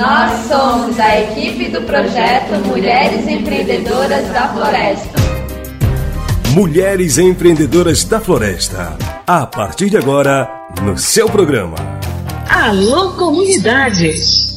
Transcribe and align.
Nós 0.00 0.48
somos 0.48 0.98
a 0.98 1.20
equipe 1.20 1.68
do 1.68 1.82
projeto 1.82 2.54
Mulheres 2.66 3.28
Empreendedoras 3.28 4.26
da 4.32 4.48
Floresta. 4.48 5.20
Mulheres 6.54 7.18
Empreendedoras 7.18 8.02
da 8.04 8.18
Floresta. 8.18 8.96
A 9.26 9.46
partir 9.46 9.90
de 9.90 9.98
agora, 9.98 10.48
no 10.82 10.96
seu 10.96 11.28
programa. 11.28 11.76
Alô, 12.48 13.10
comunidade! 13.10 14.49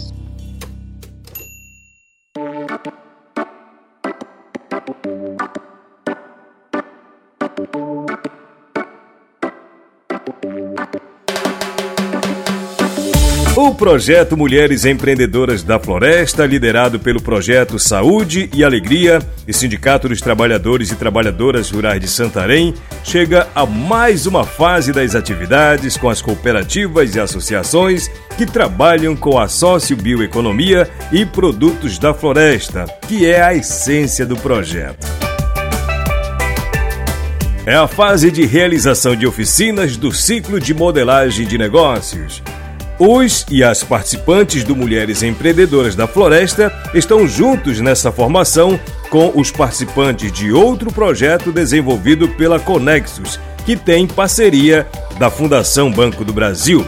O 13.55 13.75
projeto 13.75 14.35
Mulheres 14.35 14.84
Empreendedoras 14.84 15.61
da 15.61 15.80
Floresta, 15.80 16.44
liderado 16.44 16.99
pelo 16.99 17.21
projeto 17.21 17.77
Saúde 17.77 18.49
e 18.52 18.63
Alegria 18.63 19.21
e 19.48 19.53
Sindicato 19.53 20.09
dos 20.09 20.20
Trabalhadores 20.20 20.89
e 20.89 20.95
Trabalhadoras 20.95 21.70
Rurais 21.70 22.02
de 22.02 22.08
Santarém, 22.08 22.73
chega 23.03 23.47
a 23.53 23.63
mais 23.63 24.25
uma 24.25 24.44
fase 24.44 24.91
das 24.91 25.13
atividades 25.13 25.95
com 25.95 26.09
as 26.09 26.20
cooperativas 26.20 27.13
e 27.13 27.20
associações 27.20 28.09
que 28.35 28.47
trabalham 28.47 29.16
com 29.16 29.38
a 29.38 29.47
sociobioeconomia 29.47 30.89
e 31.11 31.23
produtos 31.23 31.99
da 31.99 32.11
floresta, 32.11 32.85
que 33.08 33.27
é 33.27 33.39
a 33.44 33.53
essência 33.53 34.25
do 34.25 34.35
projeto. 34.35 35.05
É 37.67 37.75
a 37.75 37.88
fase 37.88 38.31
de 38.31 38.47
realização 38.47 39.16
de 39.16 39.27
oficinas 39.27 39.95
do 39.95 40.11
ciclo 40.11 40.59
de 40.59 40.73
modelagem 40.73 41.45
de 41.45 41.55
negócios 41.55 42.41
os 42.99 43.45
e 43.49 43.63
as 43.63 43.83
participantes 43.83 44.63
do 44.63 44.75
Mulheres 44.75 45.23
Empreendedoras 45.23 45.95
da 45.95 46.08
Floresta 46.08 46.72
estão 46.94 47.27
juntos 47.27 47.80
nessa 47.80 48.11
formação 48.11 48.80
com 49.09 49.31
os 49.35 49.52
participantes 49.52 50.31
de 50.31 50.52
outro 50.52 50.91
projeto 50.91 51.52
desenvolvido 51.52 52.27
pela 52.30 52.59
Conexus, 52.59 53.39
que 53.66 53.75
tem 53.75 54.08
parceria 54.08 54.88
da 55.17 55.30
Fundação 55.30 55.91
Banco 55.91 56.23
do 56.23 56.33
Brasil. 56.33 56.85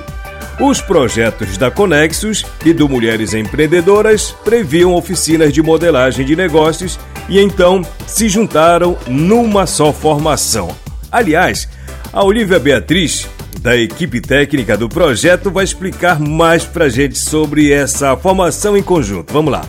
Os 0.59 0.79
projetos 0.79 1.57
da 1.57 1.69
Conexus 1.69 2.45
e 2.63 2.71
do 2.71 2.87
Mulheres 2.87 3.33
Empreendedoras 3.33 4.31
previam 4.43 4.93
oficinas 4.93 5.51
de 5.51 5.61
modelagem 5.61 6.25
de 6.25 6.35
negócios 6.35 6.97
e 7.27 7.39
então 7.39 7.81
se 8.07 8.29
juntaram 8.29 8.97
numa 9.07 9.65
só 9.65 9.91
formação. 9.91 10.69
Aliás, 11.11 11.67
a 12.13 12.23
Olivia 12.23 12.59
Beatriz 12.59 13.27
da 13.65 13.75
equipe 13.75 14.21
técnica 14.21 14.77
do 14.77 14.87
projeto 14.87 15.49
vai 15.49 15.63
explicar 15.63 16.19
mais 16.19 16.63
pra 16.65 16.87
gente 16.87 17.17
sobre 17.17 17.73
essa 17.73 18.15
formação 18.15 18.77
em 18.77 18.83
conjunto. 18.83 19.33
Vamos 19.33 19.51
lá. 19.51 19.65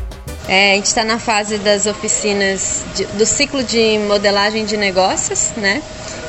É, 0.46 0.72
a 0.72 0.74
gente 0.74 0.84
está 0.84 1.02
na 1.02 1.18
fase 1.18 1.56
das 1.56 1.86
oficinas 1.86 2.84
de, 2.94 3.06
do 3.06 3.24
ciclo 3.24 3.64
de 3.64 3.98
modelagem 4.06 4.66
de 4.66 4.76
negócios, 4.76 5.52
né? 5.56 5.82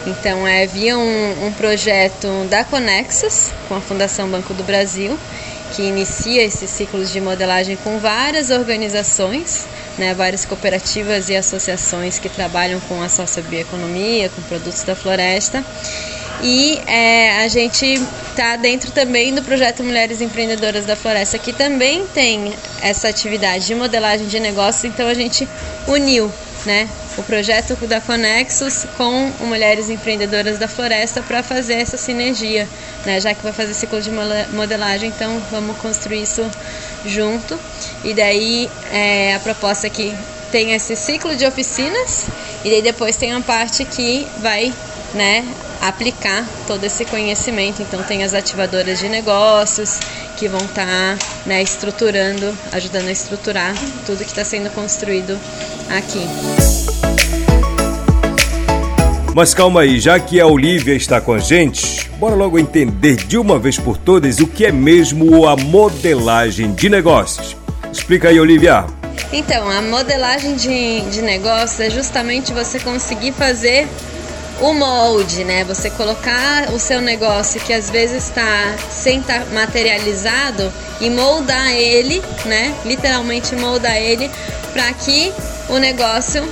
Então, 0.06 0.48
é 0.48 0.66
via 0.66 0.98
um, 0.98 1.48
um 1.48 1.52
projeto 1.52 2.30
da 2.50 2.64
Conexus, 2.64 3.50
com 3.68 3.76
a 3.76 3.82
Fundação 3.82 4.30
Banco 4.30 4.54
do 4.54 4.64
Brasil, 4.64 5.20
que 5.76 5.82
inicia 5.82 6.46
esses 6.46 6.70
ciclos 6.70 7.12
de 7.12 7.20
modelagem 7.20 7.76
com 7.84 8.00
várias 8.00 8.50
organizações, 8.50 9.66
né, 9.98 10.14
várias 10.14 10.46
cooperativas 10.46 11.28
e 11.28 11.36
associações 11.36 12.18
que 12.18 12.30
trabalham 12.30 12.80
com 12.88 13.02
a 13.02 13.10
sociobioeconomia, 13.10 14.30
com 14.30 14.42
produtos 14.44 14.84
da 14.84 14.96
floresta. 14.96 15.66
E 16.42 16.80
é, 16.86 17.44
a 17.44 17.48
gente 17.48 18.00
está 18.30 18.56
dentro 18.56 18.92
também 18.92 19.34
do 19.34 19.42
projeto 19.42 19.84
Mulheres 19.84 20.22
Empreendedoras 20.22 20.86
da 20.86 20.96
Floresta, 20.96 21.40
que 21.40 21.52
também 21.52 22.06
tem 22.14 22.54
essa 22.82 23.08
atividade 23.08 23.66
de 23.66 23.74
modelagem 23.74 24.28
de 24.28 24.40
negócios, 24.40 24.86
então 24.86 25.08
a 25.08 25.14
gente 25.14 25.48
uniu 25.88 26.32
né, 26.66 26.88
o 27.18 27.24
projeto 27.24 27.76
da 27.88 28.00
Conexus 28.00 28.86
com 28.98 29.32
Mulheres 29.40 29.90
Empreendedoras 29.90 30.60
da 30.60 30.68
Floresta 30.68 31.22
para 31.22 31.42
fazer 31.42 31.76
essa 31.76 31.98
sinergia, 31.98 32.68
né, 33.06 33.20
já 33.20 33.34
que 33.34 33.42
vai 33.42 33.54
fazer 33.54 33.74
ciclo 33.74 34.00
de 34.00 34.12
modelagem, 34.54 35.10
então 35.10 35.42
vamos 35.50 35.78
construir 35.78 36.22
isso 36.22 36.46
junto. 37.06 37.58
E 38.04 38.14
daí 38.14 38.70
é, 38.92 39.34
a 39.34 39.40
proposta 39.40 39.88
é 39.88 39.90
que 39.90 40.14
tem 40.52 40.74
esse 40.74 40.96
ciclo 40.96 41.36
de 41.36 41.46
oficinas. 41.46 42.26
E 42.64 42.70
daí 42.70 42.82
depois 42.82 43.16
tem 43.16 43.34
a 43.34 43.42
parte 43.42 43.86
que 43.86 44.28
vai 44.40 44.74
né, 45.14 45.46
aplicar 45.82 46.46
todo 46.66 46.84
esse 46.84 47.06
conhecimento. 47.06 47.82
Então 47.82 48.02
tem 48.04 48.24
as 48.24 48.34
ativadoras 48.34 49.00
de 49.00 49.10
negócios 49.10 50.00
que 50.38 50.48
vão 50.48 50.62
estar 50.62 50.86
tá, 50.86 51.18
né, 51.46 51.62
estruturando, 51.62 52.56
ajudando 52.72 53.08
a 53.08 53.12
estruturar 53.12 53.74
tudo 54.06 54.20
que 54.20 54.30
está 54.30 54.44
sendo 54.44 54.70
construído 54.72 55.38
aqui. 55.90 56.28
Mas 59.34 59.54
calma 59.54 59.82
aí, 59.82 60.00
já 60.00 60.20
que 60.20 60.40
a 60.40 60.48
Olivia 60.48 60.96
está 60.96 61.22
com 61.22 61.32
a 61.32 61.38
gente, 61.38 62.10
bora 62.18 62.34
logo 62.34 62.58
entender 62.58 63.18
de 63.18 63.38
uma 63.38 63.60
vez 63.60 63.78
por 63.78 63.96
todas 63.96 64.40
o 64.40 64.48
que 64.48 64.66
é 64.66 64.72
mesmo 64.72 65.48
a 65.48 65.56
modelagem 65.56 66.74
de 66.74 66.90
negócios. 66.90 67.56
Explica 67.92 68.30
aí, 68.30 68.40
Olivia. 68.40 68.86
Então, 69.32 69.70
a 69.70 69.82
modelagem 69.82 70.56
de, 70.56 71.02
de 71.12 71.22
negócios 71.22 71.80
é 71.80 71.90
justamente 71.90 72.54
você 72.54 72.80
conseguir 72.80 73.32
fazer 73.32 73.88
o 74.62 74.74
molde, 74.74 75.44
né? 75.44 75.64
Você 75.64 75.90
colocar 75.90 76.70
o 76.72 76.80
seu 76.80 77.02
negócio 77.02 77.60
que 77.62 77.74
às 77.74 77.90
vezes 77.90 78.26
está 78.26 78.76
sem 78.90 79.20
estar 79.20 79.42
tá 79.42 79.46
materializado 79.52 80.72
e 81.00 81.10
moldar 81.10 81.72
ele, 81.72 82.22
né? 82.46 82.76
Literalmente 82.86 83.56
moldar 83.56 83.98
ele 83.98 84.30
para 84.74 84.92
que 84.94 85.32
o 85.70 85.78
negócio 85.78 86.48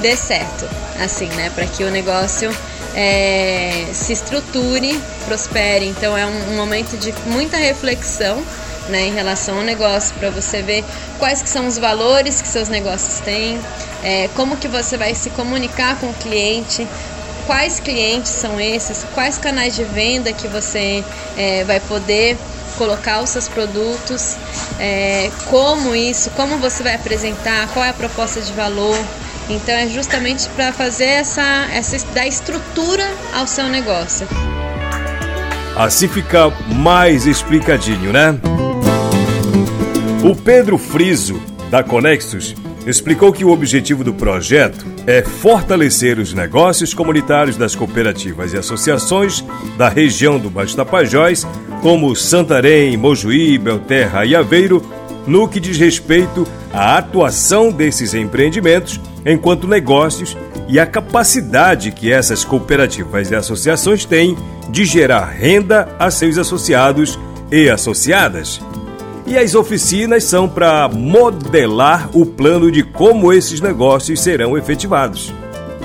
dê 0.00 0.16
certo, 0.16 0.68
assim, 1.02 1.26
né? 1.28 1.50
Para 1.54 1.66
que 1.66 1.82
o 1.84 1.90
negócio 1.90 2.54
é, 2.94 3.86
se 3.92 4.12
estruture, 4.12 4.98
prospere. 5.26 5.86
Então 5.86 6.16
é 6.16 6.26
um, 6.26 6.52
um 6.52 6.56
momento 6.56 6.96
de 6.96 7.12
muita 7.26 7.56
reflexão. 7.56 8.42
Né, 8.88 9.06
em 9.06 9.12
relação 9.12 9.58
ao 9.58 9.62
negócio, 9.62 10.12
para 10.16 10.30
você 10.30 10.62
ver 10.62 10.84
quais 11.16 11.40
que 11.40 11.48
são 11.48 11.68
os 11.68 11.78
valores 11.78 12.42
que 12.42 12.48
seus 12.48 12.68
negócios 12.68 13.20
têm, 13.20 13.60
é, 14.02 14.28
como 14.34 14.56
que 14.56 14.66
você 14.66 14.96
vai 14.96 15.14
se 15.14 15.30
comunicar 15.30 15.96
com 16.00 16.06
o 16.08 16.14
cliente, 16.14 16.88
quais 17.50 17.80
clientes 17.80 18.30
são 18.30 18.60
esses, 18.60 19.04
quais 19.12 19.36
canais 19.36 19.74
de 19.74 19.82
venda 19.82 20.32
que 20.32 20.46
você 20.46 21.02
é, 21.36 21.64
vai 21.64 21.80
poder 21.80 22.38
colocar 22.78 23.20
os 23.20 23.30
seus 23.30 23.48
produtos, 23.48 24.36
é, 24.78 25.28
como 25.46 25.92
isso, 25.92 26.30
como 26.36 26.58
você 26.58 26.84
vai 26.84 26.94
apresentar, 26.94 27.66
qual 27.74 27.84
é 27.84 27.88
a 27.88 27.92
proposta 27.92 28.40
de 28.40 28.52
valor. 28.52 28.96
Então 29.48 29.74
é 29.74 29.88
justamente 29.88 30.48
para 30.50 30.72
fazer 30.72 31.06
essa, 31.06 31.66
essa 31.72 31.96
estrutura 32.24 33.04
ao 33.34 33.48
seu 33.48 33.68
negócio. 33.68 34.28
Assim 35.74 36.06
fica 36.06 36.50
mais 36.68 37.26
explicadinho, 37.26 38.12
né? 38.12 38.38
O 40.22 40.36
Pedro 40.36 40.78
Friso, 40.78 41.42
da 41.68 41.82
Conexus, 41.82 42.54
explicou 42.86 43.32
que 43.32 43.44
o 43.44 43.50
objetivo 43.50 44.02
do 44.02 44.14
projeto 44.14 44.84
é 45.06 45.22
fortalecer 45.22 46.18
os 46.18 46.32
negócios 46.32 46.94
comunitários 46.94 47.56
das 47.56 47.74
cooperativas 47.74 48.52
e 48.52 48.58
associações 48.58 49.44
da 49.76 49.88
região 49.88 50.38
do 50.38 50.50
Baixo 50.50 50.76
Tapajós, 50.76 51.46
como 51.82 52.14
Santarém, 52.14 52.96
Mojuí, 52.96 53.58
Belterra 53.58 54.24
e 54.24 54.34
Aveiro, 54.34 54.82
no 55.26 55.48
que 55.48 55.60
diz 55.60 55.78
respeito 55.78 56.46
à 56.72 56.98
atuação 56.98 57.70
desses 57.70 58.14
empreendimentos 58.14 59.00
enquanto 59.24 59.68
negócios 59.68 60.36
e 60.68 60.78
a 60.78 60.86
capacidade 60.86 61.90
que 61.90 62.10
essas 62.10 62.44
cooperativas 62.44 63.30
e 63.30 63.34
associações 63.34 64.04
têm 64.04 64.36
de 64.70 64.84
gerar 64.84 65.24
renda 65.24 65.88
a 65.98 66.10
seus 66.10 66.38
associados 66.38 67.18
e 67.50 67.68
associadas. 67.68 68.60
E 69.30 69.38
as 69.38 69.54
oficinas 69.54 70.24
são 70.24 70.48
para 70.48 70.88
modelar 70.88 72.10
o 72.12 72.26
plano 72.26 72.68
de 72.68 72.82
como 72.82 73.32
esses 73.32 73.60
negócios 73.60 74.20
serão 74.20 74.58
efetivados. 74.58 75.32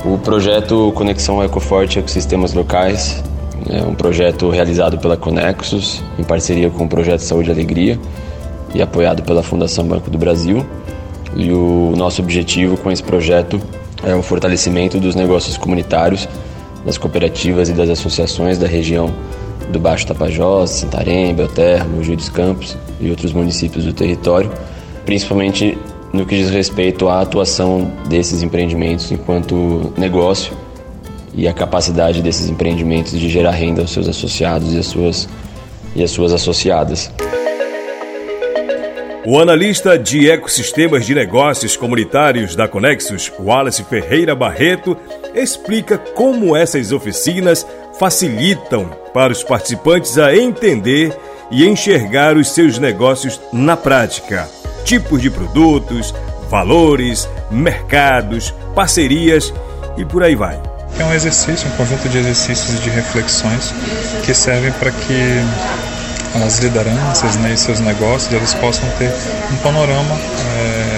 O 0.03 0.17
projeto 0.17 0.91
Conexão 0.95 1.43
Ecoforte 1.43 1.99
Ecossistemas 1.99 2.55
Locais 2.55 3.23
é 3.69 3.83
um 3.83 3.93
projeto 3.93 4.49
realizado 4.49 4.97
pela 4.97 5.15
Conexus, 5.15 6.03
em 6.17 6.23
parceria 6.23 6.71
com 6.71 6.85
o 6.85 6.89
Projeto 6.89 7.19
Saúde 7.19 7.49
e 7.49 7.51
Alegria 7.51 7.99
e 8.73 8.81
apoiado 8.81 9.21
pela 9.21 9.43
Fundação 9.43 9.85
Banco 9.85 10.09
do 10.09 10.17
Brasil. 10.17 10.65
E 11.35 11.51
o 11.51 11.93
nosso 11.95 12.23
objetivo 12.23 12.75
com 12.77 12.91
esse 12.91 13.03
projeto 13.03 13.61
é 14.03 14.15
o 14.15 14.23
fortalecimento 14.23 14.99
dos 14.99 15.13
negócios 15.13 15.55
comunitários, 15.55 16.27
das 16.83 16.97
cooperativas 16.97 17.69
e 17.69 17.73
das 17.73 17.91
associações 17.91 18.57
da 18.57 18.65
região 18.65 19.13
do 19.71 19.79
Baixo 19.79 20.07
Tapajós, 20.07 20.69
Santarém, 20.71 21.33
Belterra, 21.33 21.85
Mogi 21.85 22.15
dos 22.15 22.29
Campos 22.29 22.77
e 22.99 23.09
outros 23.09 23.33
municípios 23.33 23.85
do 23.85 23.93
território, 23.93 24.51
principalmente 25.05 25.77
no 26.13 26.25
que 26.25 26.37
diz 26.37 26.49
respeito 26.49 27.09
à 27.09 27.21
atuação 27.21 27.91
desses 28.07 28.41
empreendimentos 28.41 29.11
enquanto 29.11 29.93
negócio 29.97 30.55
e 31.33 31.47
a 31.47 31.53
capacidade 31.53 32.21
desses 32.21 32.49
empreendimentos 32.49 33.19
de 33.19 33.29
gerar 33.29 33.51
renda 33.51 33.81
aos 33.81 33.91
seus 33.91 34.07
associados 34.07 34.73
e 34.73 34.79
às 34.79 34.85
suas, 34.85 35.27
e 35.95 36.03
às 36.03 36.11
suas 36.11 36.31
associadas. 36.31 37.11
O 39.27 39.39
analista 39.39 39.97
de 39.97 40.29
ecossistemas 40.29 41.03
de 41.05 41.15
negócios 41.15 41.75
comunitários 41.75 42.55
da 42.55 42.67
Conexus, 42.67 43.31
Wallace 43.39 43.83
Ferreira 43.83 44.35
Barreto, 44.35 44.95
explica 45.33 45.97
como 45.97 46.55
essas 46.55 46.91
oficinas 46.91 47.65
facilitam 47.99 48.89
para 49.13 49.31
os 49.31 49.43
participantes 49.43 50.17
a 50.17 50.35
entender 50.35 51.17
e 51.51 51.65
enxergar 51.65 52.35
os 52.37 52.49
seus 52.49 52.77
negócios 52.77 53.39
na 53.51 53.77
prática. 53.77 54.49
Tipos 54.83 55.21
de 55.21 55.29
produtos, 55.29 56.13
valores, 56.49 57.27
mercados, 57.49 58.53
parcerias 58.73 59.53
e 59.97 60.05
por 60.05 60.23
aí 60.23 60.35
vai. 60.35 60.59
É 60.97 61.03
um 61.03 61.13
exercício, 61.13 61.67
um 61.67 61.71
conjunto 61.71 62.07
de 62.07 62.17
exercícios 62.19 62.79
e 62.79 62.81
de 62.81 62.89
reflexões 62.89 63.73
que 64.23 64.33
servem 64.33 64.71
para 64.73 64.91
que 64.91 65.41
as 66.43 66.59
lideranças 66.59 67.35
né, 67.37 67.53
e 67.53 67.57
seus 67.57 67.79
negócios 67.79 68.31
eles 68.33 68.53
possam 68.55 68.89
ter 68.97 69.11
um 69.51 69.57
panorama 69.57 70.15
é, 70.15 70.94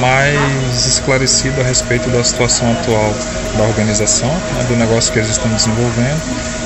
mais 0.00 0.86
esclarecido 0.86 1.60
a 1.60 1.64
respeito 1.64 2.08
da 2.10 2.24
situação 2.24 2.70
atual 2.72 3.12
da 3.56 3.64
organização, 3.64 4.28
né, 4.28 4.64
do 4.68 4.76
negócio 4.76 5.12
que 5.12 5.18
eles 5.18 5.30
estão 5.30 5.50
desenvolvendo 5.52 6.20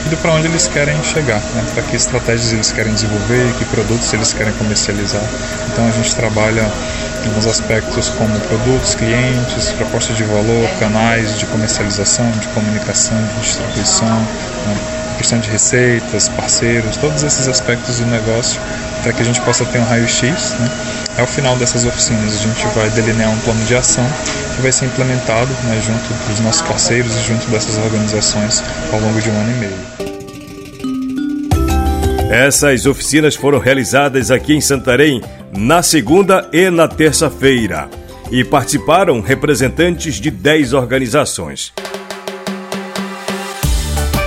e 0.06 0.08
de 0.08 0.16
para 0.16 0.32
onde 0.32 0.46
eles 0.46 0.68
querem 0.68 1.02
chegar, 1.02 1.40
né, 1.40 1.64
para 1.72 1.82
que 1.82 1.96
estratégias 1.96 2.52
eles 2.52 2.72
querem 2.72 2.94
desenvolver, 2.94 3.52
que 3.58 3.64
produtos 3.66 4.12
eles 4.12 4.32
querem 4.32 4.52
comercializar. 4.54 5.22
Então 5.72 5.86
a 5.86 5.90
gente 5.90 6.14
trabalha 6.14 6.70
alguns 7.26 7.46
aspectos 7.46 8.10
como 8.10 8.38
produtos, 8.40 8.94
clientes, 8.94 9.72
propostas 9.72 10.16
de 10.16 10.24
valor, 10.24 10.68
canais 10.78 11.38
de 11.38 11.46
comercialização, 11.46 12.30
de 12.32 12.48
comunicação, 12.48 13.16
de 13.34 13.40
distribuição. 13.40 14.18
Né, 14.66 14.76
questão 15.16 15.38
de 15.38 15.48
receitas, 15.48 16.28
parceiros, 16.28 16.96
todos 16.96 17.22
esses 17.22 17.46
aspectos 17.46 17.98
do 17.98 18.06
negócio 18.06 18.60
para 19.02 19.12
que 19.12 19.22
a 19.22 19.24
gente 19.24 19.40
possa 19.42 19.64
ter 19.64 19.78
um 19.78 19.84
raio-x. 19.84 20.54
Né? 20.58 21.03
Ao 21.16 21.26
final 21.28 21.56
dessas 21.56 21.84
oficinas, 21.84 22.34
a 22.34 22.38
gente 22.38 22.66
vai 22.74 22.90
delinear 22.90 23.30
um 23.30 23.38
plano 23.40 23.64
de 23.66 23.76
ação 23.76 24.04
que 24.56 24.62
vai 24.62 24.72
ser 24.72 24.86
implementado 24.86 25.50
né, 25.64 25.80
junto 25.84 26.12
dos 26.28 26.40
nossos 26.40 26.62
parceiros 26.62 27.14
e 27.16 27.22
junto 27.22 27.46
dessas 27.50 27.76
organizações 27.78 28.62
ao 28.92 28.98
longo 28.98 29.20
de 29.20 29.30
um 29.30 29.40
ano 29.40 29.50
e 29.50 29.54
meio. 29.54 29.76
Essas 32.30 32.84
oficinas 32.84 33.36
foram 33.36 33.60
realizadas 33.60 34.32
aqui 34.32 34.54
em 34.54 34.60
Santarém 34.60 35.22
na 35.56 35.84
segunda 35.84 36.48
e 36.52 36.68
na 36.68 36.88
terça-feira 36.88 37.88
e 38.30 38.42
participaram 38.42 39.20
representantes 39.20 40.16
de 40.16 40.32
10 40.32 40.72
organizações. 40.72 41.72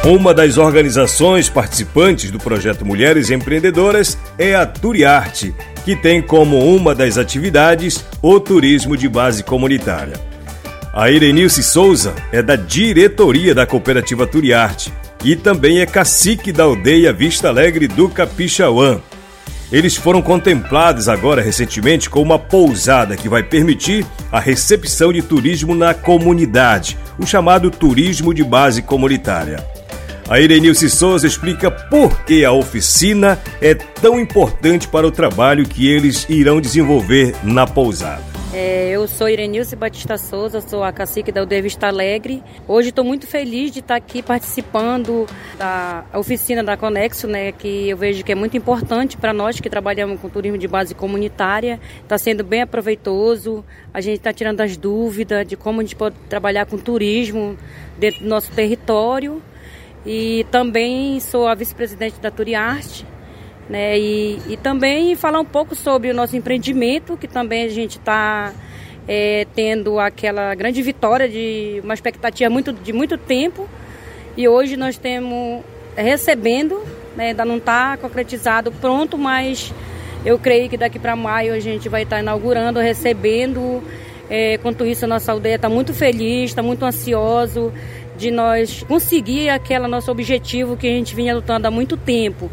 Uma 0.05 0.33
das 0.33 0.57
organizações 0.57 1.49
participantes 1.49 2.31
do 2.31 2.37
projeto 2.37 2.85
Mulheres 2.85 3.29
Empreendedoras 3.29 4.17
é 4.39 4.55
a 4.55 4.65
Turiarte, 4.65 5.53
que 5.87 5.95
tem 5.95 6.21
como 6.21 6.59
uma 6.75 6.93
das 6.93 7.17
atividades 7.17 8.03
o 8.21 8.41
turismo 8.41 8.97
de 8.97 9.07
base 9.07 9.41
comunitária. 9.41 10.15
A 10.93 11.09
Irenilce 11.09 11.63
Souza 11.63 12.13
é 12.29 12.41
da 12.41 12.57
diretoria 12.57 13.55
da 13.55 13.65
cooperativa 13.65 14.27
Turiarte 14.27 14.91
e 15.23 15.33
também 15.33 15.79
é 15.79 15.85
cacique 15.85 16.51
da 16.51 16.65
aldeia 16.65 17.13
Vista 17.13 17.47
Alegre 17.47 17.87
do 17.87 18.09
Capixauã. 18.09 18.99
Eles 19.71 19.95
foram 19.95 20.21
contemplados 20.21 21.07
agora 21.07 21.41
recentemente 21.41 22.09
com 22.09 22.21
uma 22.21 22.37
pousada 22.37 23.15
que 23.15 23.29
vai 23.29 23.41
permitir 23.41 24.05
a 24.29 24.41
recepção 24.41 25.13
de 25.13 25.21
turismo 25.21 25.73
na 25.73 25.93
comunidade, 25.93 26.97
o 27.17 27.25
chamado 27.25 27.71
turismo 27.71 28.33
de 28.33 28.43
base 28.43 28.81
comunitária. 28.81 29.65
A 30.29 30.41
Irenilce 30.41 30.89
Souza 30.89 31.25
explica 31.25 31.71
por 31.71 32.25
que 32.25 32.43
a 32.43 32.51
oficina 32.51 33.39
é 33.61 33.73
tão 33.73 34.19
importante 34.19 34.85
para 34.85 35.07
o 35.07 35.11
trabalho 35.11 35.65
que 35.65 35.87
eles 35.87 36.27
irão 36.27 36.59
desenvolver 36.59 37.33
na 37.45 37.65
pousada. 37.65 38.21
É, 38.53 38.89
eu 38.89 39.07
sou 39.07 39.29
Irenilce 39.29 39.73
Batista 39.73 40.17
Souza, 40.17 40.59
sou 40.59 40.83
a 40.83 40.91
cacique 40.91 41.31
da 41.31 41.43
UD 41.43 41.61
Vista 41.61 41.87
Alegre. 41.87 42.43
Hoje 42.67 42.89
estou 42.89 43.05
muito 43.05 43.25
feliz 43.25 43.71
de 43.71 43.79
estar 43.79 43.95
aqui 43.95 44.21
participando 44.21 45.25
da 45.57 46.03
oficina 46.13 46.61
da 46.61 46.75
Conexo, 46.75 47.25
né, 47.25 47.53
que 47.53 47.87
eu 47.87 47.95
vejo 47.95 48.21
que 48.21 48.31
é 48.33 48.35
muito 48.35 48.57
importante 48.57 49.15
para 49.15 49.31
nós 49.31 49.61
que 49.61 49.69
trabalhamos 49.69 50.19
com 50.19 50.27
turismo 50.27 50.57
de 50.57 50.67
base 50.67 50.93
comunitária. 50.93 51.79
Está 52.03 52.17
sendo 52.17 52.43
bem 52.43 52.63
aproveitoso, 52.63 53.63
a 53.93 54.01
gente 54.01 54.17
está 54.17 54.33
tirando 54.33 54.59
as 54.59 54.75
dúvidas 54.75 55.47
de 55.47 55.55
como 55.55 55.79
a 55.79 55.83
gente 55.83 55.95
pode 55.95 56.17
trabalhar 56.27 56.65
com 56.65 56.77
turismo 56.77 57.57
dentro 57.97 58.23
do 58.23 58.27
nosso 58.27 58.51
território. 58.51 59.41
E 60.07 60.45
também 60.49 61.19
sou 61.19 61.49
a 61.49 61.53
vice-presidente 61.53 62.17
da 62.21 62.31
Turiarte, 62.31 63.05
né? 63.69 63.99
E, 63.99 64.39
e 64.47 64.55
também 64.55 65.13
falar 65.17 65.41
um 65.41 65.45
pouco 65.45 65.75
sobre 65.75 66.09
o 66.09 66.13
nosso 66.13 66.33
empreendimento, 66.37 67.17
que 67.17 67.27
também 67.27 67.65
a 67.65 67.67
gente 67.67 67.97
está 67.97 68.53
é, 69.05 69.45
tendo 69.53 69.99
aquela 69.99 70.55
grande 70.55 70.81
vitória 70.81 71.27
de 71.27 71.81
uma 71.83 71.93
expectativa 71.93 72.49
muito, 72.49 72.71
de 72.71 72.93
muito 72.93 73.17
tempo. 73.17 73.67
E 74.37 74.47
hoje 74.47 74.77
nós 74.77 74.97
temos 74.97 75.61
recebendo, 75.93 76.81
né? 77.17 77.29
ainda 77.29 77.43
não 77.43 77.57
está 77.57 77.97
concretizado 77.97 78.71
pronto, 78.71 79.17
mas 79.17 79.73
eu 80.23 80.39
creio 80.39 80.69
que 80.69 80.77
daqui 80.77 80.99
para 80.99 81.17
maio 81.17 81.53
a 81.53 81.59
gente 81.59 81.89
vai 81.89 82.03
estar 82.03 82.15
tá 82.15 82.21
inaugurando, 82.21 82.79
recebendo. 82.79 83.83
É, 84.29 84.57
quanto 84.59 84.85
isso, 84.85 85.03
a 85.03 85.07
nossa 85.07 85.33
aldeia 85.33 85.55
está 85.55 85.67
muito 85.67 85.93
feliz, 85.93 86.51
está 86.51 86.63
muito 86.63 86.85
ansioso 86.85 87.73
de 88.17 88.31
nós 88.31 88.83
conseguir 88.83 89.49
aquele 89.49 89.87
nosso 89.87 90.11
objetivo 90.11 90.75
que 90.75 90.87
a 90.87 90.91
gente 90.91 91.15
vinha 91.15 91.35
lutando 91.35 91.67
há 91.67 91.71
muito 91.71 91.95
tempo. 91.95 92.49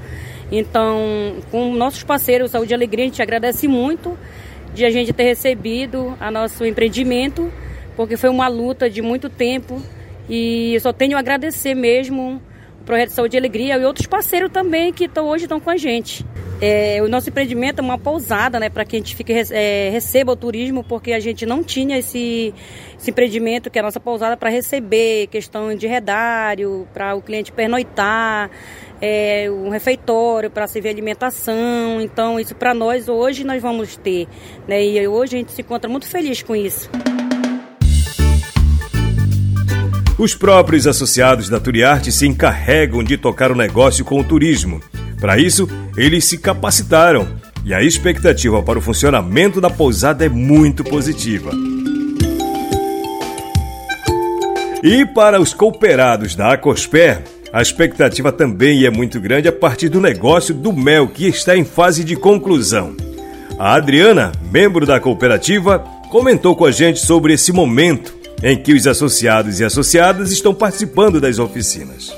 Então, 0.52 1.37
com 1.50 1.72
nossos 1.72 2.02
parceiros 2.02 2.50
Saúde 2.50 2.72
e 2.72 2.75
Alegria, 2.75 3.05
a 3.05 3.08
gente 3.08 3.22
agradece 3.22 3.66
muito 3.66 4.16
de 4.75 4.84
a 4.84 4.90
gente 4.90 5.12
ter 5.12 5.25
recebido 5.25 6.16
a 6.20 6.31
nosso 6.31 6.66
empreendimento, 6.66 7.50
porque 7.96 8.16
foi 8.16 8.28
uma 8.28 8.49
luta 8.49 8.90
de 8.90 9.00
muito 9.00 9.28
tempo 9.28 9.81
e 10.28 10.75
eu 10.75 10.81
só 10.81 10.93
tenho 10.93 11.16
a 11.16 11.20
agradecer 11.20 11.75
mesmo 11.75 12.43
Projeto 12.85 13.11
Saúde 13.11 13.37
e 13.37 13.39
Alegria 13.39 13.77
e 13.77 13.85
outros 13.85 14.07
parceiros 14.07 14.51
também 14.51 14.93
que 14.93 15.09
tão, 15.09 15.27
hoje 15.27 15.45
estão 15.45 15.59
com 15.59 15.71
a 15.71 15.77
gente. 15.77 16.25
É, 16.61 17.03
o 17.03 17.09
nosso 17.09 17.29
empreendimento 17.29 17.81
é 17.81 17.83
uma 17.83 17.99
pousada, 17.99 18.61
né, 18.61 18.69
para 18.69 18.85
que 18.85 18.97
a 18.97 18.99
gente 18.99 19.15
fique, 19.15 19.33
é, 19.51 19.91
receba 19.91 20.33
o 20.33 20.37
turismo, 20.37 20.85
porque 20.85 21.13
a 21.13 21.21
gente 21.21 21.45
não 21.45 21.63
tinha 21.63 21.99
esse, 21.99 22.55
esse 22.99 23.11
empreendimento 23.11 23.71
que 23.71 23.79
é 23.79 23.81
a 23.81 23.85
nossa 23.85 24.01
pousada 24.01 24.37
para 24.37 24.51
receber 24.51 25.27
questão 25.27 25.75
de 25.75 25.87
redário, 25.87 26.87
para 26.93 27.15
o 27.15 27.23
cliente 27.23 27.53
pernoitar, 27.53 28.51
é, 29.01 29.51
um 29.51 29.69
refeitório 29.69 30.51
para 30.51 30.67
servir 30.67 30.89
alimentação. 30.91 32.01
Então, 32.01 32.39
isso 32.39 32.55
para 32.55 32.73
nós 32.73 33.09
hoje 33.09 33.45
nós 33.45 33.61
vamos 33.61 33.97
ter. 33.97 34.29
Né, 34.69 34.85
e 34.85 35.09
hoje 35.09 35.37
a 35.37 35.38
gente 35.41 35.53
se 35.53 35.61
encontra 35.61 35.91
muito 35.91 36.07
feliz 36.07 36.43
com 36.43 36.55
isso. 36.55 36.88
Os 40.25 40.35
próprios 40.35 40.87
associados 40.87 41.50
da 41.50 41.61
Turiarte 41.61 42.11
se 42.11 42.26
encarregam 42.26 43.04
de 43.04 43.19
tocar 43.19 43.52
o 43.52 43.54
negócio 43.54 44.07
com 44.07 44.19
o 44.19 44.25
turismo. 44.25 44.81
Para 45.21 45.37
isso, 45.37 45.69
eles 45.99 46.25
se 46.25 46.38
capacitaram 46.38 47.28
e 47.62 47.75
a 47.75 47.83
expectativa 47.83 48.62
para 48.62 48.78
o 48.78 48.81
funcionamento 48.81 49.61
da 49.61 49.69
pousada 49.69 50.25
é 50.25 50.28
muito 50.31 50.83
positiva. 50.83 51.50
E 54.83 55.04
para 55.04 55.38
os 55.38 55.52
cooperados 55.52 56.35
da 56.35 56.54
Acosper, 56.54 57.23
a 57.52 57.61
expectativa 57.61 58.33
também 58.33 58.87
é 58.87 58.90
muito 58.90 59.21
grande 59.21 59.47
a 59.47 59.52
partir 59.52 59.90
do 59.90 60.00
negócio 60.00 60.54
do 60.54 60.73
mel 60.73 61.07
que 61.07 61.28
está 61.28 61.54
em 61.54 61.66
fase 61.66 62.02
de 62.02 62.16
conclusão. 62.16 62.97
A 63.59 63.75
Adriana, 63.75 64.33
membro 64.50 64.87
da 64.87 64.99
cooperativa, 64.99 65.81
comentou 66.09 66.57
com 66.57 66.64
a 66.64 66.71
gente 66.71 66.99
sobre 66.99 67.35
esse 67.35 67.52
momento 67.52 68.24
em 68.43 68.57
que 68.57 68.73
os 68.73 68.87
associados 68.87 69.61
e 69.61 69.64
associadas 69.64 70.31
estão 70.31 70.55
participando 70.55 71.21
das 71.21 71.38
oficinas. 71.38 72.12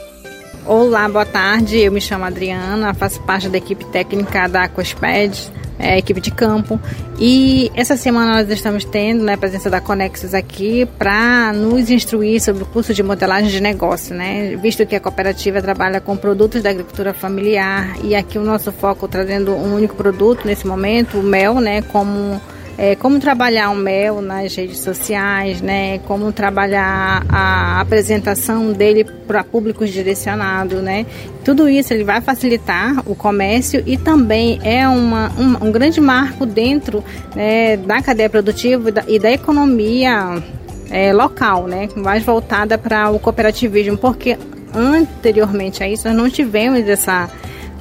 Olá, 0.64 1.08
boa 1.08 1.24
tarde. 1.24 1.78
Eu 1.78 1.92
me 1.92 2.00
chamo 2.00 2.24
Adriana, 2.24 2.92
faço 2.92 3.20
parte 3.22 3.48
da 3.48 3.56
equipe 3.56 3.84
técnica 3.86 4.48
da 4.48 4.64
Aquasped, 4.64 5.52
é, 5.78 5.96
equipe 5.96 6.20
de 6.20 6.32
campo. 6.32 6.80
E 7.20 7.70
essa 7.72 7.96
semana 7.96 8.32
nós 8.32 8.50
estamos 8.50 8.84
tendo 8.84 9.22
né, 9.22 9.34
a 9.34 9.38
presença 9.38 9.70
da 9.70 9.80
Conexus 9.80 10.34
aqui 10.34 10.84
para 10.98 11.52
nos 11.52 11.88
instruir 11.88 12.40
sobre 12.40 12.64
o 12.64 12.66
curso 12.66 12.92
de 12.92 13.02
modelagem 13.02 13.48
de 13.48 13.60
negócio, 13.60 14.12
né? 14.14 14.56
Visto 14.56 14.84
que 14.84 14.96
a 14.96 15.00
cooperativa 15.00 15.62
trabalha 15.62 16.00
com 16.00 16.16
produtos 16.16 16.62
da 16.62 16.70
agricultura 16.70 17.14
familiar 17.14 17.96
e 18.02 18.16
aqui 18.16 18.36
o 18.36 18.42
nosso 18.42 18.72
foco 18.72 19.06
trazendo 19.06 19.52
um 19.52 19.74
único 19.74 19.94
produto 19.94 20.44
nesse 20.44 20.66
momento, 20.66 21.18
o 21.18 21.22
mel, 21.22 21.60
né? 21.60 21.80
Como 21.82 22.40
é, 22.78 22.94
como 22.94 23.18
trabalhar 23.18 23.70
o 23.70 23.74
mel 23.74 24.20
nas 24.20 24.54
redes 24.54 24.78
sociais, 24.78 25.62
né? 25.62 25.98
Como 26.00 26.30
trabalhar 26.30 27.24
a 27.28 27.80
apresentação 27.80 28.72
dele 28.72 29.04
para 29.04 29.42
públicos 29.42 29.90
direcionados, 29.90 30.82
né? 30.82 31.06
Tudo 31.44 31.68
isso 31.68 31.94
ele 31.94 32.04
vai 32.04 32.20
facilitar 32.20 33.02
o 33.06 33.14
comércio 33.14 33.82
e 33.86 33.96
também 33.96 34.60
é 34.62 34.86
uma, 34.86 35.32
um, 35.38 35.68
um 35.68 35.72
grande 35.72 36.00
marco 36.00 36.44
dentro 36.44 37.02
né, 37.34 37.76
da 37.76 38.02
cadeia 38.02 38.28
produtiva 38.28 38.88
e 38.88 38.92
da, 38.92 39.04
e 39.08 39.18
da 39.18 39.30
economia 39.30 40.42
é, 40.90 41.12
local, 41.14 41.66
né? 41.66 41.88
Mais 41.96 42.22
voltada 42.22 42.76
para 42.76 43.10
o 43.10 43.18
cooperativismo, 43.18 43.96
porque 43.96 44.36
anteriormente 44.74 45.82
a 45.82 45.88
isso 45.88 46.06
nós 46.08 46.16
não 46.16 46.28
tivemos 46.28 46.86
essa 46.86 47.30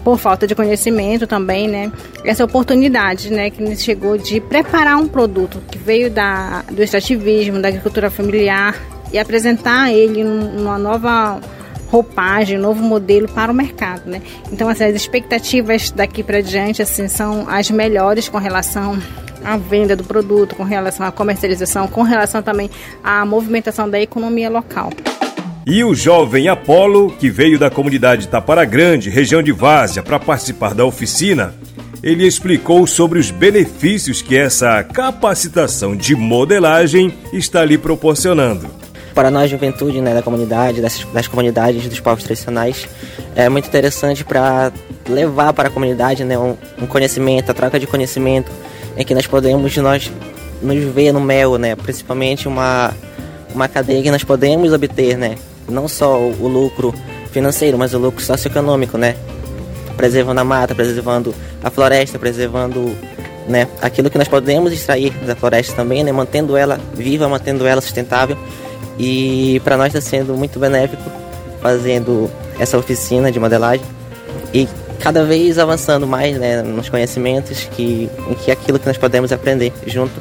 por 0.05 0.19
falta 0.19 0.45
de 0.45 0.53
conhecimento 0.53 1.25
também, 1.25 1.67
né? 1.67 1.91
Essa 2.23 2.45
oportunidade, 2.45 3.31
né, 3.31 3.49
que 3.49 3.61
nos 3.61 3.81
chegou 3.81 4.19
de 4.19 4.39
preparar 4.39 4.97
um 4.97 5.07
produto 5.07 5.59
que 5.71 5.79
veio 5.79 6.11
da, 6.11 6.61
do 6.71 6.83
extrativismo, 6.83 7.59
da 7.59 7.69
agricultura 7.69 8.11
familiar 8.11 8.75
e 9.11 9.17
apresentar 9.17 9.91
ele 9.91 10.23
numa 10.23 10.77
nova 10.77 11.41
roupagem, 11.87 12.59
novo 12.59 12.83
modelo 12.83 13.27
para 13.27 13.51
o 13.51 13.55
mercado, 13.55 14.03
né? 14.05 14.21
Então, 14.51 14.69
assim, 14.69 14.83
as 14.83 14.95
expectativas 14.95 15.89
daqui 15.89 16.21
para 16.21 16.39
diante, 16.39 16.83
assim, 16.83 17.07
são 17.07 17.49
as 17.49 17.71
melhores 17.71 18.29
com 18.29 18.37
relação 18.37 18.99
à 19.43 19.57
venda 19.57 19.95
do 19.95 20.03
produto, 20.03 20.55
com 20.55 20.63
relação 20.63 21.05
à 21.05 21.11
comercialização, 21.11 21.87
com 21.87 22.03
relação 22.03 22.43
também 22.43 22.69
à 23.03 23.25
movimentação 23.25 23.89
da 23.89 23.99
economia 23.99 24.51
local. 24.51 24.91
E 25.67 25.83
o 25.83 25.95
jovem 25.95 26.47
Apolo, 26.47 27.09
que 27.09 27.27
veio 27.27 27.57
da 27.57 27.71
comunidade 27.71 28.27
Tapara 28.27 28.63
Grande, 28.63 29.09
região 29.09 29.41
de 29.41 29.51
Várzea, 29.51 30.03
para 30.03 30.19
participar 30.19 30.75
da 30.75 30.85
oficina, 30.85 31.55
ele 32.03 32.23
explicou 32.23 32.85
sobre 32.85 33.17
os 33.17 33.31
benefícios 33.31 34.21
que 34.21 34.37
essa 34.37 34.83
capacitação 34.83 35.95
de 35.95 36.15
modelagem 36.15 37.11
está 37.33 37.65
lhe 37.65 37.79
proporcionando. 37.79 38.67
Para 39.15 39.31
nós, 39.31 39.49
juventude 39.49 39.99
né, 40.01 40.13
da 40.13 40.21
comunidade, 40.21 40.83
das, 40.83 41.03
das 41.11 41.27
comunidades 41.27 41.89
dos 41.89 41.99
povos 41.99 42.23
tradicionais, 42.23 42.87
é 43.35 43.49
muito 43.49 43.67
interessante 43.67 44.23
para 44.23 44.71
levar 45.09 45.51
para 45.51 45.69
a 45.69 45.71
comunidade 45.71 46.23
né, 46.23 46.37
um, 46.37 46.55
um, 46.79 46.85
conhecimento, 46.85 47.49
a 47.49 47.55
troca 47.55 47.79
de 47.79 47.87
conhecimento, 47.87 48.51
em 48.95 49.03
que 49.03 49.15
nós 49.15 49.25
podemos 49.25 49.75
nós, 49.77 50.11
nos 50.61 50.83
ver 50.93 51.11
no 51.11 51.19
mel, 51.19 51.57
né, 51.57 51.75
principalmente 51.75 52.47
uma, 52.47 52.93
uma 53.51 53.67
cadeia 53.67 54.03
que 54.03 54.11
nós 54.11 54.23
podemos 54.23 54.71
obter, 54.71 55.17
né, 55.17 55.37
não 55.67 55.87
só 55.87 56.19
o, 56.19 56.47
lucro 56.47 56.93
financeiro, 57.31 57.77
mas 57.77 57.93
o 57.93 57.99
lucro 57.99 58.23
socioeconômico, 58.23 58.97
né? 58.97 59.15
Preservando 59.97 60.41
a 60.41 60.43
mata, 60.43 60.75
preservando 60.75 61.33
a 61.63 61.69
floresta, 61.69 62.19
preservando 62.19 62.95
né, 63.47 63.67
aquilo 63.81 64.09
que 64.09 64.17
nós 64.17 64.27
podemos 64.27 64.73
extrair 64.73 65.11
da 65.25 65.35
floresta 65.35 65.73
também, 65.75 66.03
né, 66.03 66.11
mantendo 66.11 66.57
ela 66.57 66.79
viva, 66.93 67.27
mantendo 67.29 67.65
ela 67.65 67.81
sustentável. 67.81 68.37
E 68.97 69.61
para 69.63 69.77
nós 69.77 69.87
está 69.93 70.01
sendo 70.01 70.35
muito 70.35 70.59
benéfico 70.59 71.03
fazendo 71.61 72.29
essa 72.59 72.77
oficina 72.77 73.31
de 73.31 73.39
modelagem 73.39 73.85
e 74.53 74.67
cada 74.99 75.23
vez 75.23 75.59
avançando 75.59 76.07
mais 76.07 76.37
né, 76.37 76.61
nos 76.61 76.89
conhecimentos 76.89 77.67
que, 77.71 78.09
em 78.29 78.33
que 78.35 78.51
aquilo 78.51 78.79
que 78.79 78.87
nós 78.87 78.97
podemos 78.97 79.31
aprender 79.31 79.73
junto 79.85 80.13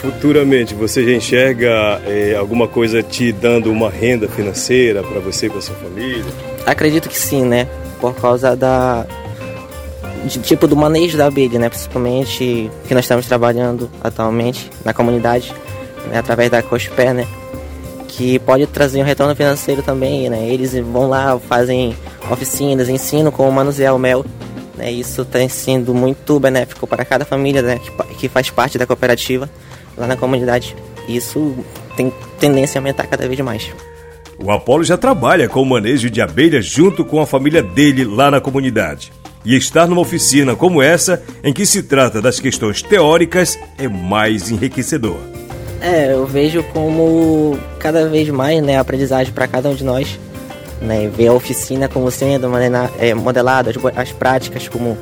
Futuramente, 0.00 0.74
você 0.74 1.04
já 1.04 1.12
enxerga 1.12 2.00
é, 2.06 2.34
alguma 2.34 2.66
coisa 2.66 3.02
te 3.02 3.30
dando 3.32 3.70
uma 3.70 3.90
renda 3.90 4.26
financeira 4.26 5.02
para 5.02 5.20
você 5.20 5.46
e 5.46 5.50
para 5.50 5.60
sua 5.60 5.74
família? 5.76 6.24
Acredito 6.64 7.06
que 7.06 7.18
sim, 7.18 7.44
né? 7.44 7.68
Por 8.00 8.14
causa 8.14 8.56
da 8.56 9.06
de, 10.24 10.38
tipo 10.38 10.66
do 10.66 10.74
manejo 10.74 11.18
da 11.18 11.26
abelha, 11.26 11.58
né? 11.58 11.68
Principalmente 11.68 12.70
que 12.88 12.94
nós 12.94 13.04
estamos 13.04 13.26
trabalhando 13.26 13.90
atualmente 14.02 14.70
na 14.86 14.94
comunidade, 14.94 15.52
né? 16.10 16.18
através 16.18 16.50
da 16.50 16.62
Cospé, 16.62 17.12
né? 17.12 17.26
Que 18.08 18.38
pode 18.38 18.66
trazer 18.68 19.02
um 19.02 19.04
retorno 19.04 19.36
financeiro 19.36 19.82
também, 19.82 20.30
né? 20.30 20.48
Eles 20.48 20.72
vão 20.78 21.10
lá, 21.10 21.38
fazem 21.38 21.94
oficinas, 22.30 22.88
ensinam 22.88 23.30
como 23.30 23.52
manusear 23.52 23.94
o 23.94 23.98
mel. 23.98 24.24
Né? 24.78 24.90
Isso 24.90 25.26
tem 25.26 25.46
sido 25.46 25.92
muito 25.92 26.40
benéfico 26.40 26.86
para 26.86 27.04
cada 27.04 27.26
família 27.26 27.60
né? 27.60 27.78
que, 27.78 28.14
que 28.14 28.28
faz 28.30 28.48
parte 28.48 28.78
da 28.78 28.86
cooperativa 28.86 29.46
lá 30.00 30.06
na 30.06 30.16
comunidade. 30.16 30.74
Isso 31.06 31.54
tem 31.96 32.12
tendência 32.38 32.78
a 32.78 32.80
aumentar 32.80 33.06
cada 33.06 33.28
vez 33.28 33.38
mais. 33.40 33.70
O 34.42 34.50
Apolo 34.50 34.82
já 34.82 34.96
trabalha 34.96 35.48
com 35.48 35.60
o 35.60 35.66
manejo 35.66 36.08
de 36.08 36.22
abelhas 36.22 36.64
junto 36.64 37.04
com 37.04 37.20
a 37.20 37.26
família 37.26 37.62
dele 37.62 38.04
lá 38.04 38.30
na 38.30 38.40
comunidade. 38.40 39.12
E 39.44 39.54
estar 39.54 39.86
numa 39.86 40.00
oficina 40.00 40.56
como 40.56 40.82
essa, 40.82 41.22
em 41.44 41.52
que 41.52 41.66
se 41.66 41.82
trata 41.82 42.22
das 42.22 42.40
questões 42.40 42.82
teóricas, 42.82 43.58
é 43.78 43.86
mais 43.86 44.50
enriquecedor. 44.50 45.18
É, 45.80 46.12
eu 46.12 46.26
vejo 46.26 46.62
como 46.72 47.58
cada 47.78 48.08
vez 48.08 48.28
mais 48.28 48.62
né, 48.62 48.78
aprendizagem 48.78 49.32
para 49.32 49.46
cada 49.46 49.68
um 49.68 49.74
de 49.74 49.84
nós. 49.84 50.18
Né, 50.80 51.10
ver 51.14 51.26
a 51.26 51.34
oficina 51.34 51.88
como 51.88 52.10
sendo 52.10 52.48
é, 52.98 53.12
modelada, 53.12 53.70
as, 53.70 53.76
as 53.98 54.12
práticas 54.12 54.66
como 54.66 54.96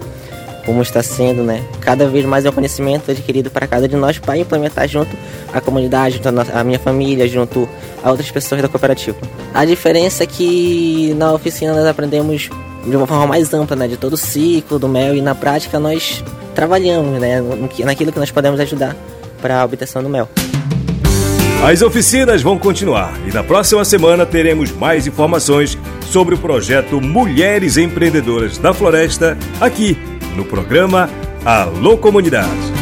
como 0.68 0.82
está 0.82 1.02
sendo, 1.02 1.42
né? 1.42 1.64
Cada 1.80 2.06
vez 2.06 2.26
mais 2.26 2.44
é 2.44 2.50
um 2.50 2.52
conhecimento 2.52 3.10
adquirido 3.10 3.50
para 3.50 3.66
cada 3.66 3.88
de 3.88 3.96
nós 3.96 4.18
para 4.18 4.36
implementar 4.36 4.86
junto 4.86 5.08
à 5.50 5.62
comunidade, 5.62 6.20
junto 6.22 6.28
à 6.28 6.62
minha 6.62 6.78
família, 6.78 7.26
junto 7.26 7.66
a 8.04 8.10
outras 8.10 8.30
pessoas 8.30 8.60
da 8.60 8.68
cooperativa. 8.68 9.16
A 9.54 9.64
diferença 9.64 10.24
é 10.24 10.26
que 10.26 11.14
na 11.16 11.32
oficina 11.32 11.72
nós 11.72 11.86
aprendemos 11.86 12.50
de 12.86 12.94
uma 12.94 13.06
forma 13.06 13.26
mais 13.26 13.54
ampla, 13.54 13.74
né? 13.74 13.88
De 13.88 13.96
todo 13.96 14.12
o 14.12 14.16
ciclo 14.18 14.78
do 14.78 14.86
mel 14.86 15.16
e 15.16 15.22
na 15.22 15.34
prática 15.34 15.78
nós 15.78 16.22
trabalhamos, 16.54 17.18
né? 17.18 17.40
Naquilo 17.82 18.12
que 18.12 18.18
nós 18.18 18.30
podemos 18.30 18.60
ajudar 18.60 18.94
para 19.40 19.62
a 19.62 19.64
obtenção 19.64 20.02
do 20.02 20.10
mel. 20.10 20.28
As 21.64 21.80
oficinas 21.80 22.42
vão 22.42 22.58
continuar 22.58 23.18
e 23.26 23.32
na 23.32 23.42
próxima 23.42 23.86
semana 23.86 24.26
teremos 24.26 24.70
mais 24.70 25.06
informações 25.06 25.78
sobre 26.10 26.34
o 26.34 26.38
projeto 26.38 27.00
Mulheres 27.00 27.78
Empreendedoras 27.78 28.58
da 28.58 28.74
Floresta 28.74 29.36
aqui 29.58 29.96
no 30.36 30.44
programa 30.44 31.08
Alô 31.44 31.96
Comunidade. 31.98 32.77